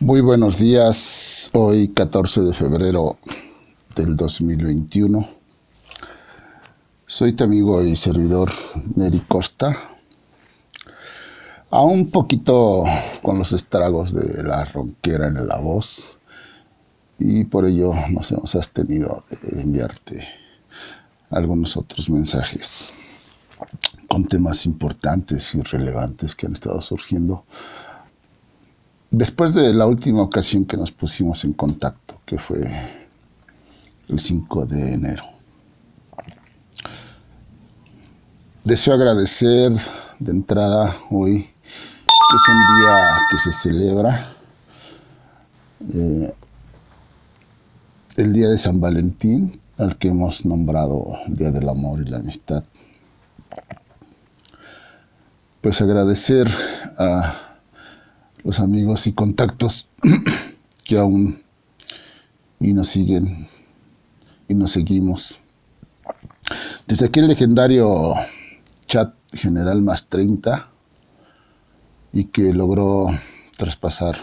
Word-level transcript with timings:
Muy 0.00 0.20
buenos 0.20 0.58
días, 0.58 1.50
hoy 1.54 1.88
14 1.88 2.42
de 2.42 2.54
febrero 2.54 3.18
del 3.96 4.16
2021. 4.16 5.28
Soy 7.04 7.32
tu 7.32 7.42
amigo 7.42 7.82
y 7.82 7.96
servidor 7.96 8.52
Neri 8.94 9.18
Costa, 9.18 9.76
a 11.70 11.82
un 11.82 12.12
poquito 12.12 12.84
con 13.22 13.38
los 13.38 13.50
estragos 13.50 14.14
de 14.14 14.44
la 14.44 14.66
ronquera 14.66 15.26
en 15.26 15.48
la 15.48 15.58
voz 15.58 16.16
y 17.18 17.42
por 17.42 17.66
ello 17.66 17.92
nos 18.08 18.30
hemos 18.30 18.54
abstenido 18.54 19.24
de 19.30 19.62
enviarte 19.62 20.28
algunos 21.30 21.76
otros 21.76 22.08
mensajes 22.08 22.92
con 24.06 24.24
temas 24.26 24.64
importantes 24.64 25.56
y 25.56 25.62
relevantes 25.62 26.36
que 26.36 26.46
han 26.46 26.52
estado 26.52 26.80
surgiendo 26.80 27.44
Después 29.10 29.54
de 29.54 29.72
la 29.72 29.86
última 29.86 30.20
ocasión 30.20 30.66
que 30.66 30.76
nos 30.76 30.90
pusimos 30.90 31.42
en 31.44 31.54
contacto, 31.54 32.20
que 32.26 32.38
fue 32.38 32.60
el 34.08 34.20
5 34.20 34.66
de 34.66 34.92
enero, 34.92 35.24
deseo 38.64 38.92
agradecer 38.92 39.72
de 40.18 40.30
entrada 40.30 40.94
hoy, 41.10 41.42
que 41.42 42.36
es 42.36 42.48
un 42.50 42.80
día 42.80 43.18
que 43.30 43.38
se 43.38 43.52
celebra, 43.52 44.32
eh, 45.94 46.34
el 48.16 48.32
día 48.34 48.48
de 48.48 48.58
San 48.58 48.78
Valentín, 48.78 49.58
al 49.78 49.96
que 49.96 50.08
hemos 50.08 50.44
nombrado 50.44 51.18
Día 51.28 51.50
del 51.50 51.68
Amor 51.70 52.00
y 52.00 52.10
la 52.10 52.18
Amistad. 52.18 52.62
Pues 55.62 55.80
agradecer 55.80 56.46
a 56.98 57.47
amigos 58.56 59.06
y 59.06 59.12
contactos 59.12 59.88
que 60.84 60.96
aún 60.96 61.42
y 62.58 62.72
nos 62.72 62.88
siguen 62.88 63.46
y 64.48 64.54
nos 64.54 64.70
seguimos. 64.70 65.38
Desde 66.86 67.06
aquel 67.06 67.28
legendario 67.28 68.14
chat 68.86 69.14
general 69.34 69.82
más 69.82 70.08
30 70.08 70.70
y 72.14 72.24
que 72.24 72.54
logró 72.54 73.08
traspasar 73.58 74.16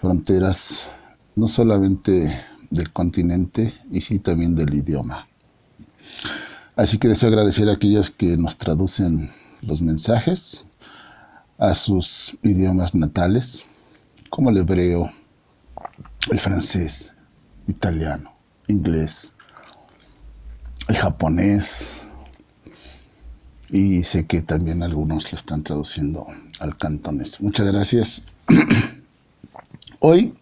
fronteras 0.00 0.90
no 1.36 1.46
solamente 1.46 2.40
del 2.70 2.92
continente 2.92 3.72
y 3.92 4.00
sí 4.00 4.18
también 4.18 4.56
del 4.56 4.74
idioma. 4.74 5.28
Así 6.74 6.98
que 6.98 7.08
deseo 7.08 7.28
agradecer 7.28 7.68
a 7.68 7.74
aquellos 7.74 8.10
que 8.10 8.36
nos 8.36 8.58
traducen 8.58 9.30
los 9.62 9.80
mensajes 9.80 10.66
a 11.58 11.74
sus 11.74 12.36
idiomas 12.42 12.94
natales, 12.94 13.64
como 14.30 14.50
el 14.50 14.58
hebreo, 14.58 15.10
el 16.30 16.38
francés, 16.38 17.14
italiano, 17.66 18.32
inglés, 18.68 19.32
el 20.88 20.96
japonés, 20.96 22.02
y 23.70 24.02
sé 24.04 24.26
que 24.26 24.42
también 24.42 24.82
algunos 24.82 25.32
lo 25.32 25.36
están 25.36 25.62
traduciendo 25.62 26.26
al 26.60 26.76
cantonés. 26.76 27.40
Muchas 27.40 27.66
gracias. 27.66 28.24
Hoy, 30.00 30.34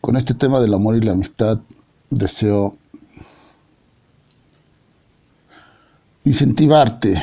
con 0.00 0.16
este 0.16 0.34
tema 0.34 0.60
del 0.60 0.74
amor 0.74 0.96
y 0.96 1.00
la 1.00 1.12
amistad, 1.12 1.58
deseo 2.10 2.76
incentivarte 6.24 7.20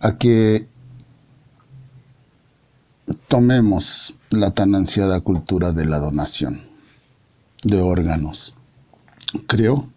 a 0.00 0.16
que 0.16 0.66
tomemos 3.28 4.16
la 4.30 4.50
tan 4.52 4.74
ansiada 4.74 5.20
cultura 5.20 5.72
de 5.72 5.86
la 5.86 5.98
donación 5.98 6.62
de 7.62 7.80
órganos. 7.80 8.54
Creo 9.46 9.88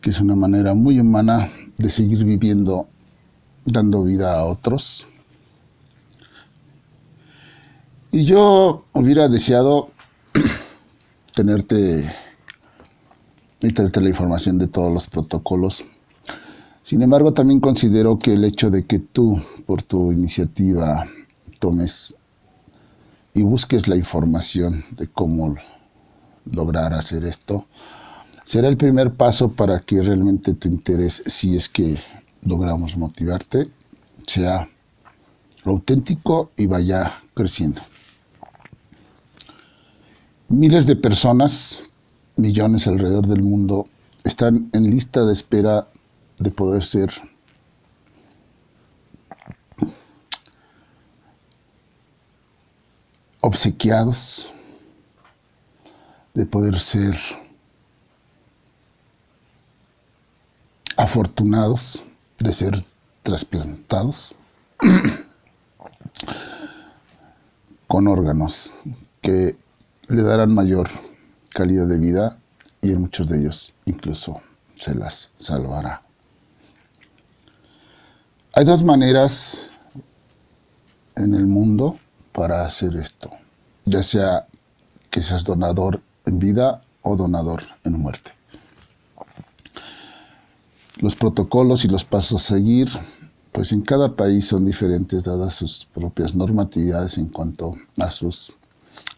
que 0.00 0.10
es 0.10 0.20
una 0.20 0.36
manera 0.36 0.74
muy 0.74 1.00
humana 1.00 1.50
de 1.76 1.90
seguir 1.90 2.24
viviendo, 2.24 2.88
dando 3.64 4.04
vida 4.04 4.38
a 4.38 4.44
otros. 4.44 5.06
Y 8.10 8.24
yo 8.24 8.84
hubiera 8.92 9.28
deseado 9.28 9.90
tenerte 11.34 12.14
y 13.60 14.00
la 14.00 14.08
información 14.08 14.58
de 14.58 14.66
todos 14.66 14.92
los 14.92 15.06
protocolos 15.06 15.84
sin 16.82 17.02
embargo, 17.02 17.32
también 17.32 17.60
considero 17.60 18.18
que 18.18 18.34
el 18.34 18.44
hecho 18.44 18.70
de 18.70 18.84
que 18.86 18.98
tú, 18.98 19.40
por 19.66 19.82
tu 19.82 20.10
iniciativa, 20.12 21.06
tomes 21.60 22.14
y 23.34 23.42
busques 23.42 23.86
la 23.86 23.96
información 23.96 24.84
de 24.90 25.06
cómo 25.06 25.54
lograr 26.44 26.92
hacer 26.92 27.24
esto, 27.24 27.66
será 28.44 28.68
el 28.68 28.76
primer 28.76 29.12
paso 29.12 29.52
para 29.52 29.80
que 29.80 30.02
realmente 30.02 30.54
tu 30.54 30.68
interés, 30.68 31.22
si 31.26 31.54
es 31.54 31.68
que 31.68 31.98
logramos 32.42 32.96
motivarte, 32.96 33.70
sea 34.26 34.68
auténtico 35.64 36.50
y 36.56 36.66
vaya 36.66 37.22
creciendo. 37.34 37.80
Miles 40.48 40.86
de 40.86 40.96
personas, 40.96 41.84
millones 42.36 42.88
alrededor 42.88 43.26
del 43.26 43.42
mundo, 43.42 43.86
están 44.24 44.68
en 44.72 44.90
lista 44.90 45.24
de 45.24 45.32
espera 45.32 45.86
de 46.42 46.50
poder 46.50 46.82
ser 46.82 47.10
obsequiados, 53.40 54.52
de 56.34 56.46
poder 56.46 56.78
ser 56.78 57.16
afortunados, 60.96 62.02
de 62.38 62.52
ser 62.52 62.84
trasplantados 63.22 64.34
con 67.86 68.08
órganos 68.08 68.72
que 69.20 69.56
le 70.08 70.22
darán 70.22 70.54
mayor 70.54 70.88
calidad 71.50 71.86
de 71.86 71.98
vida 71.98 72.38
y 72.80 72.92
en 72.92 73.02
muchos 73.02 73.28
de 73.28 73.38
ellos 73.38 73.74
incluso 73.84 74.40
se 74.74 74.94
las 74.94 75.32
salvará. 75.36 76.02
Hay 78.54 78.66
dos 78.66 78.84
maneras 78.84 79.70
en 81.16 81.32
el 81.32 81.46
mundo 81.46 81.98
para 82.32 82.66
hacer 82.66 82.94
esto, 82.96 83.30
ya 83.86 84.02
sea 84.02 84.46
que 85.08 85.22
seas 85.22 85.44
donador 85.44 86.02
en 86.26 86.38
vida 86.38 86.82
o 87.00 87.16
donador 87.16 87.62
en 87.82 87.98
muerte. 87.98 88.32
Los 90.98 91.16
protocolos 91.16 91.86
y 91.86 91.88
los 91.88 92.04
pasos 92.04 92.44
a 92.44 92.48
seguir, 92.48 92.90
pues 93.52 93.72
en 93.72 93.80
cada 93.80 94.16
país 94.16 94.48
son 94.48 94.66
diferentes 94.66 95.24
dadas 95.24 95.54
sus 95.54 95.86
propias 95.86 96.34
normatividades 96.34 97.16
en 97.16 97.28
cuanto 97.30 97.76
a 97.98 98.10
sus 98.10 98.52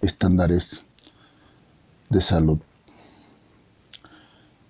estándares 0.01 0.85
de 2.09 2.21
salud. 2.21 2.61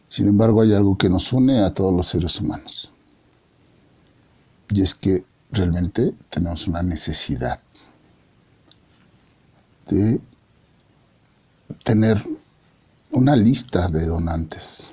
Sin 0.08 0.26
embargo, 0.26 0.62
hay 0.62 0.72
algo 0.72 0.96
que 0.96 1.10
nos 1.10 1.30
une 1.34 1.60
a 1.60 1.74
todos 1.74 1.92
los 1.92 2.06
seres 2.06 2.40
humanos 2.40 2.93
y 4.70 4.82
es 4.82 4.94
que 4.94 5.24
realmente 5.50 6.14
tenemos 6.30 6.66
una 6.66 6.82
necesidad 6.82 7.60
de 9.88 10.20
tener 11.84 12.24
una 13.10 13.36
lista 13.36 13.88
de 13.88 14.06
donantes. 14.06 14.90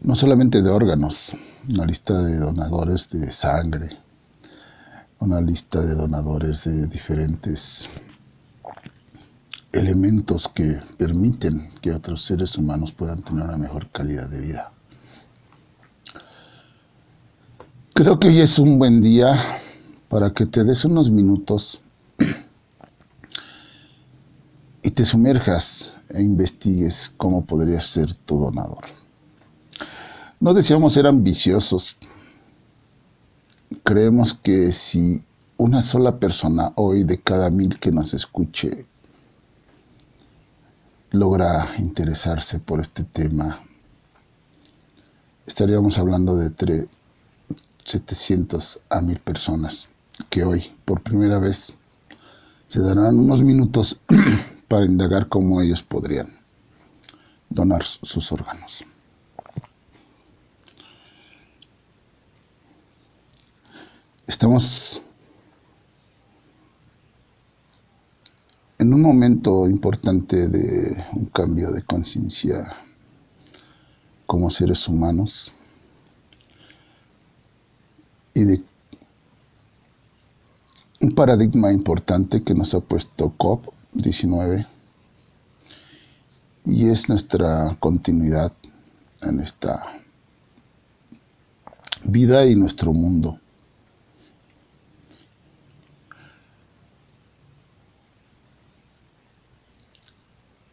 No 0.00 0.14
solamente 0.14 0.62
de 0.62 0.70
órganos, 0.70 1.34
una 1.68 1.86
lista 1.86 2.22
de 2.22 2.36
donadores 2.36 3.08
de 3.10 3.30
sangre, 3.30 3.98
una 5.18 5.40
lista 5.40 5.80
de 5.80 5.94
donadores 5.94 6.64
de 6.64 6.86
diferentes 6.86 7.88
elementos 9.72 10.46
que 10.48 10.80
permiten 10.98 11.72
que 11.80 11.92
otros 11.92 12.22
seres 12.22 12.56
humanos 12.58 12.92
puedan 12.92 13.22
tener 13.22 13.44
una 13.44 13.56
mejor 13.56 13.90
calidad 13.90 14.28
de 14.28 14.40
vida. 14.40 14.73
Creo 17.96 18.18
que 18.18 18.26
hoy 18.26 18.40
es 18.40 18.58
un 18.58 18.80
buen 18.80 19.00
día 19.00 19.60
para 20.08 20.32
que 20.32 20.46
te 20.46 20.64
des 20.64 20.84
unos 20.84 21.10
minutos 21.10 21.80
y 24.82 24.90
te 24.90 25.04
sumerjas 25.04 26.00
e 26.08 26.20
investigues 26.20 27.14
cómo 27.16 27.44
podrías 27.44 27.86
ser 27.86 28.12
tu 28.12 28.36
donador. 28.36 28.82
No 30.40 30.54
deseamos 30.54 30.94
ser 30.94 31.06
ambiciosos. 31.06 31.96
Creemos 33.84 34.34
que 34.34 34.72
si 34.72 35.22
una 35.56 35.80
sola 35.80 36.18
persona 36.18 36.72
hoy 36.74 37.04
de 37.04 37.20
cada 37.20 37.48
mil 37.48 37.78
que 37.78 37.92
nos 37.92 38.12
escuche 38.12 38.86
logra 41.12 41.76
interesarse 41.78 42.58
por 42.58 42.80
este 42.80 43.04
tema, 43.04 43.64
estaríamos 45.46 45.96
hablando 45.96 46.36
de 46.36 46.50
tres 46.50 46.88
700 47.84 48.80
a 48.88 49.00
1000 49.00 49.20
personas 49.20 49.88
que 50.30 50.44
hoy, 50.44 50.72
por 50.84 51.02
primera 51.02 51.38
vez, 51.38 51.74
se 52.66 52.80
darán 52.80 53.18
unos 53.18 53.42
minutos 53.42 54.00
para 54.68 54.86
indagar 54.86 55.28
cómo 55.28 55.60
ellos 55.60 55.82
podrían 55.82 56.32
donar 57.48 57.84
sus 57.84 58.32
órganos. 58.32 58.84
Estamos 64.26 65.02
en 68.78 68.94
un 68.94 69.02
momento 69.02 69.68
importante 69.68 70.48
de 70.48 71.04
un 71.12 71.26
cambio 71.26 71.70
de 71.70 71.82
conciencia 71.82 72.76
como 74.26 74.50
seres 74.50 74.88
humanos 74.88 75.52
y 78.34 78.44
de 78.44 78.62
un 81.00 81.14
paradigma 81.14 81.72
importante 81.72 82.42
que 82.42 82.54
nos 82.54 82.74
ha 82.74 82.80
puesto 82.80 83.32
COP19 83.38 84.66
y 86.66 86.88
es 86.88 87.08
nuestra 87.08 87.76
continuidad 87.78 88.52
en 89.22 89.40
esta 89.40 90.00
vida 92.02 92.44
y 92.46 92.54
nuestro 92.56 92.92
mundo. 92.92 93.38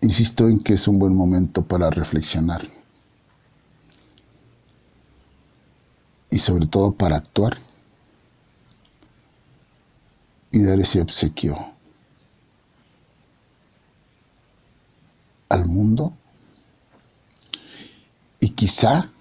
Insisto 0.01 0.49
en 0.49 0.59
que 0.59 0.73
es 0.73 0.87
un 0.87 0.97
buen 0.97 1.15
momento 1.15 1.61
para 1.61 1.89
reflexionar 1.89 2.80
y 6.31 6.39
sobre 6.39 6.65
todo 6.65 6.93
para 6.93 7.17
actuar 7.17 7.57
y 10.51 10.63
dar 10.63 10.79
ese 10.79 11.01
obsequio 11.01 11.57
al 15.49 15.65
mundo 15.65 16.13
y 18.39 18.49
quizá 18.49 19.11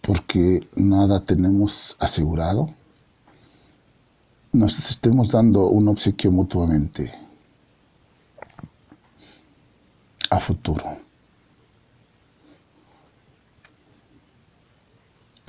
porque 0.00 0.68
nada 0.74 1.24
tenemos 1.24 1.96
asegurado, 2.00 2.68
nos 4.52 4.78
estemos 4.78 5.30
dando 5.30 5.66
un 5.66 5.88
obsequio 5.88 6.30
mutuamente 6.32 7.14
a 10.28 10.40
futuro. 10.40 10.98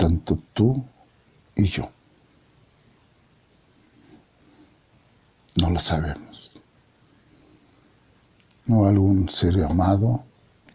Tanto 0.03 0.37
tú 0.51 0.83
y 1.55 1.63
yo. 1.63 1.89
No 5.55 5.69
lo 5.69 5.79
sabemos. 5.79 6.51
No 8.65 8.85
algún 8.85 9.29
ser 9.29 9.63
amado 9.63 10.25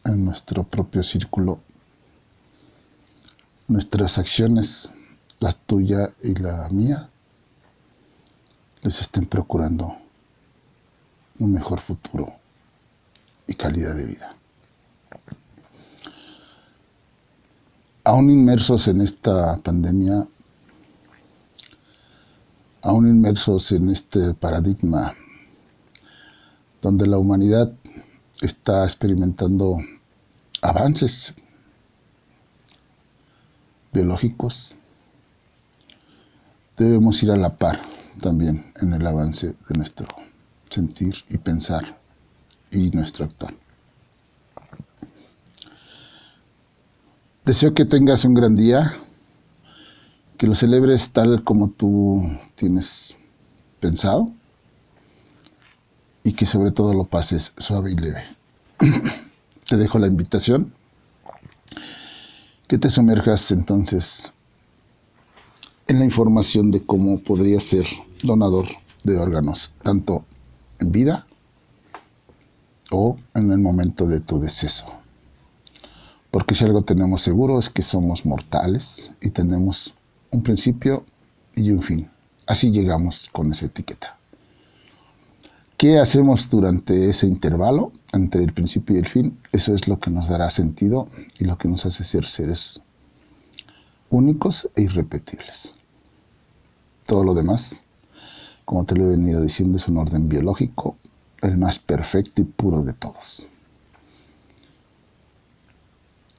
en 0.06 0.24
nuestro 0.24 0.64
propio 0.64 1.02
círculo. 1.02 1.60
Nuestras 3.66 4.16
acciones, 4.16 4.90
la 5.40 5.52
tuya 5.52 6.14
y 6.22 6.32
la 6.32 6.66
mía, 6.70 7.10
les 8.80 8.98
estén 8.98 9.26
procurando 9.26 9.94
un 11.38 11.52
mejor 11.52 11.80
futuro 11.80 12.32
y 13.46 13.52
calidad 13.52 13.94
de 13.94 14.06
vida. 14.06 14.34
Aún 18.08 18.30
inmersos 18.30 18.88
en 18.88 19.02
esta 19.02 19.58
pandemia, 19.58 20.26
aún 22.80 23.06
inmersos 23.06 23.70
en 23.72 23.90
este 23.90 24.32
paradigma 24.32 25.14
donde 26.80 27.06
la 27.06 27.18
humanidad 27.18 27.70
está 28.40 28.84
experimentando 28.84 29.76
avances 30.62 31.34
biológicos, 33.92 34.74
debemos 36.78 37.22
ir 37.22 37.30
a 37.30 37.36
la 37.36 37.58
par 37.58 37.78
también 38.22 38.72
en 38.80 38.94
el 38.94 39.06
avance 39.06 39.48
de 39.68 39.76
nuestro 39.76 40.06
sentir 40.70 41.14
y 41.28 41.36
pensar 41.36 41.98
y 42.70 42.88
nuestro 42.88 43.26
actor. 43.26 43.52
Deseo 47.48 47.72
que 47.72 47.86
tengas 47.86 48.26
un 48.26 48.34
gran 48.34 48.54
día, 48.54 48.94
que 50.36 50.46
lo 50.46 50.54
celebres 50.54 51.14
tal 51.14 51.44
como 51.44 51.70
tú 51.70 52.30
tienes 52.56 53.16
pensado 53.80 54.30
y 56.22 56.34
que 56.34 56.44
sobre 56.44 56.72
todo 56.72 56.92
lo 56.92 57.04
pases 57.04 57.54
suave 57.56 57.92
y 57.92 57.94
leve. 57.94 58.22
te 59.66 59.78
dejo 59.78 59.98
la 59.98 60.08
invitación, 60.08 60.74
que 62.66 62.76
te 62.76 62.90
sumerjas 62.90 63.50
entonces 63.50 64.30
en 65.86 66.00
la 66.00 66.04
información 66.04 66.70
de 66.70 66.84
cómo 66.84 67.18
podría 67.18 67.60
ser 67.60 67.86
donador 68.22 68.66
de 69.04 69.16
órganos, 69.16 69.72
tanto 69.82 70.26
en 70.80 70.92
vida 70.92 71.26
o 72.90 73.16
en 73.32 73.50
el 73.52 73.58
momento 73.58 74.06
de 74.06 74.20
tu 74.20 74.38
deceso. 74.38 74.97
Porque 76.38 76.54
si 76.54 76.64
algo 76.64 76.82
tenemos 76.82 77.22
seguro 77.22 77.58
es 77.58 77.68
que 77.68 77.82
somos 77.82 78.24
mortales 78.24 79.10
y 79.20 79.30
tenemos 79.30 79.94
un 80.30 80.44
principio 80.44 81.04
y 81.56 81.72
un 81.72 81.82
fin. 81.82 82.08
Así 82.46 82.70
llegamos 82.70 83.28
con 83.32 83.50
esa 83.50 83.66
etiqueta. 83.66 84.16
¿Qué 85.76 85.98
hacemos 85.98 86.48
durante 86.48 87.10
ese 87.10 87.26
intervalo 87.26 87.90
entre 88.12 88.44
el 88.44 88.52
principio 88.52 88.94
y 88.94 89.00
el 89.00 89.08
fin? 89.08 89.36
Eso 89.50 89.74
es 89.74 89.88
lo 89.88 89.98
que 89.98 90.12
nos 90.12 90.28
dará 90.28 90.48
sentido 90.48 91.08
y 91.40 91.44
lo 91.44 91.58
que 91.58 91.66
nos 91.66 91.84
hace 91.86 92.04
ser 92.04 92.24
seres 92.24 92.84
únicos 94.08 94.70
e 94.76 94.82
irrepetibles. 94.82 95.74
Todo 97.08 97.24
lo 97.24 97.34
demás, 97.34 97.80
como 98.64 98.84
te 98.84 98.94
lo 98.94 99.06
he 99.06 99.16
venido 99.16 99.42
diciendo, 99.42 99.76
es 99.76 99.88
un 99.88 99.96
orden 99.96 100.28
biológico 100.28 100.96
el 101.42 101.58
más 101.58 101.80
perfecto 101.80 102.42
y 102.42 102.44
puro 102.44 102.84
de 102.84 102.92
todos. 102.92 103.44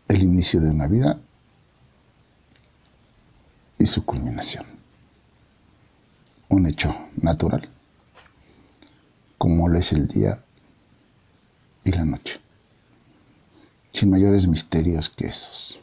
El 0.09 0.23
inicio 0.23 0.59
de 0.59 0.71
una 0.71 0.87
vida 0.87 1.19
y 3.77 3.85
su 3.85 4.03
culminación. 4.03 4.65
Un 6.49 6.65
hecho 6.65 6.95
natural, 7.21 7.69
como 9.37 9.69
lo 9.69 9.77
es 9.77 9.93
el 9.93 10.07
día 10.07 10.43
y 11.83 11.91
la 11.91 12.05
noche, 12.05 12.39
sin 13.93 14.09
mayores 14.09 14.47
misterios 14.47 15.11
que 15.11 15.27
esos. 15.27 15.79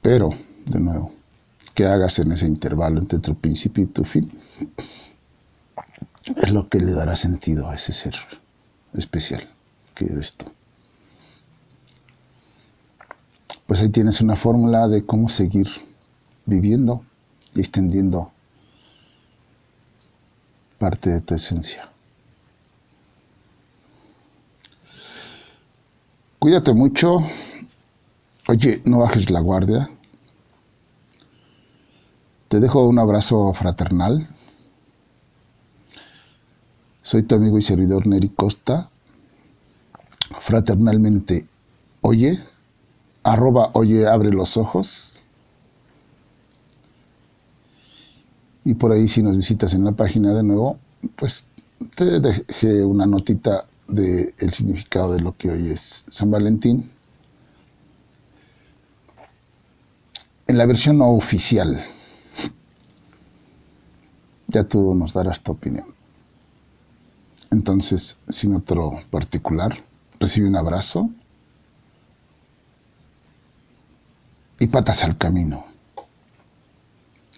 Pero, 0.00 0.30
de 0.66 0.78
nuevo, 0.78 1.12
que 1.74 1.84
hagas 1.84 2.20
en 2.20 2.30
ese 2.30 2.46
intervalo 2.46 3.00
entre 3.00 3.18
tu 3.18 3.34
principio 3.34 3.82
y 3.82 3.88
tu 3.88 4.04
fin 4.04 4.40
es 6.36 6.52
lo 6.52 6.68
que 6.68 6.78
le 6.78 6.92
dará 6.92 7.16
sentido 7.16 7.68
a 7.68 7.74
ese 7.74 7.92
ser 7.92 8.14
especial 8.94 9.48
que 9.94 10.06
eres 10.06 10.32
tú. 10.36 10.46
Pues 13.66 13.82
ahí 13.82 13.90
tienes 13.90 14.20
una 14.20 14.36
fórmula 14.36 14.88
de 14.88 15.04
cómo 15.04 15.28
seguir 15.28 15.68
viviendo 16.46 17.04
y 17.54 17.60
extendiendo 17.60 18.32
parte 20.78 21.10
de 21.10 21.20
tu 21.20 21.34
esencia. 21.34 21.90
Cuídate 26.38 26.72
mucho. 26.72 27.18
Oye, 28.48 28.80
no 28.84 29.00
bajes 29.00 29.28
la 29.28 29.40
guardia. 29.40 29.90
Te 32.48 32.60
dejo 32.60 32.86
un 32.88 32.98
abrazo 32.98 33.52
fraternal. 33.52 34.28
Soy 37.08 37.22
tu 37.22 37.36
amigo 37.36 37.56
y 37.56 37.62
servidor 37.62 38.06
Neri 38.06 38.28
Costa. 38.28 38.90
Fraternalmente, 40.40 41.46
oye, 42.02 42.38
arroba 43.22 43.70
oye, 43.72 44.06
abre 44.06 44.30
los 44.30 44.58
ojos. 44.58 45.18
Y 48.62 48.74
por 48.74 48.92
ahí 48.92 49.08
si 49.08 49.22
nos 49.22 49.38
visitas 49.38 49.72
en 49.72 49.84
la 49.84 49.92
página 49.92 50.34
de 50.34 50.42
nuevo, 50.42 50.78
pues 51.16 51.46
te 51.96 52.20
dejé 52.20 52.84
una 52.84 53.06
notita 53.06 53.64
del 53.86 54.52
significado 54.52 55.14
de 55.14 55.20
lo 55.20 55.34
que 55.34 55.50
hoy 55.50 55.70
es 55.70 56.04
San 56.10 56.30
Valentín. 56.30 56.90
En 60.46 60.58
la 60.58 60.66
versión 60.66 60.98
no 60.98 61.10
oficial, 61.12 61.82
ya 64.48 64.64
tú 64.64 64.94
nos 64.94 65.14
darás 65.14 65.42
tu 65.42 65.52
opinión. 65.52 65.97
Entonces, 67.50 68.18
sin 68.28 68.54
otro 68.54 69.00
particular, 69.10 69.82
recibe 70.20 70.48
un 70.48 70.56
abrazo 70.56 71.10
y 74.58 74.66
patas 74.66 75.04
al 75.04 75.16
camino. 75.16 75.64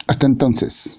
Hasta 0.06 0.26
entonces. 0.26 0.98